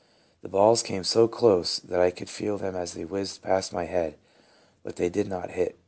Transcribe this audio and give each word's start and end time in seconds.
The 0.41 0.49
balls 0.49 0.81
came 0.81 1.03
so 1.03 1.27
close 1.27 1.77
that 1.77 1.99
I 2.01 2.09
could 2.09 2.27
feel 2.27 2.57
them 2.57 2.75
as 2.75 2.93
they 2.95 3.05
whizzed 3.05 3.43
past 3.43 3.71
my 3.71 3.83
head, 3.85 4.15
but 4.81 4.95
they 4.95 5.09
did 5.09 5.27
not 5.27 5.51
hit. 5.51 5.77